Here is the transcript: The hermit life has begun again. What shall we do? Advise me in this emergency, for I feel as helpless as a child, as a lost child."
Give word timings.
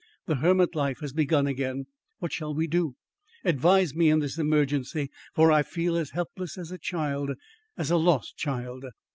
The 0.25 0.37
hermit 0.37 0.73
life 0.73 1.01
has 1.01 1.13
begun 1.13 1.45
again. 1.45 1.85
What 2.17 2.33
shall 2.33 2.55
we 2.55 2.65
do? 2.65 2.95
Advise 3.45 3.93
me 3.93 4.09
in 4.09 4.17
this 4.17 4.39
emergency, 4.39 5.11
for 5.35 5.51
I 5.51 5.61
feel 5.61 5.95
as 5.95 6.09
helpless 6.09 6.57
as 6.57 6.71
a 6.71 6.79
child, 6.79 7.29
as 7.77 7.91
a 7.91 7.97
lost 7.97 8.35
child." 8.35 8.83